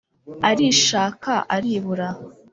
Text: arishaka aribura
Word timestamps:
arishaka 0.49 1.31
aribura 1.55 2.07